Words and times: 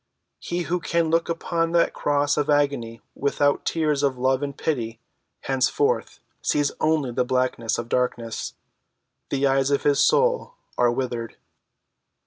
He 0.39 0.63
who 0.63 0.79
can 0.79 1.11
look 1.11 1.29
upon 1.29 1.73
that 1.73 1.93
cross 1.93 2.35
of 2.35 2.49
agony 2.49 3.01
without 3.13 3.65
tears 3.65 4.01
of 4.01 4.17
love 4.17 4.41
and 4.41 4.57
pity, 4.57 4.99
henceforth 5.41 6.19
sees 6.41 6.71
only 6.79 7.11
the 7.11 7.23
blackness 7.23 7.77
of 7.77 7.87
darkness. 7.87 8.55
The 9.29 9.45
eyes 9.45 9.69
of 9.69 9.83
his 9.83 9.99
soul 9.99 10.55
are 10.75 10.91
withered. 10.91 11.35